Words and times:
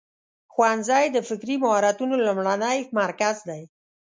ښوونځی 0.53 1.05
د 1.11 1.17
فکري 1.29 1.55
مهارتونو 1.63 2.13
لومړنی 2.25 2.77
مرکز 2.99 3.35
دی. 3.49 3.61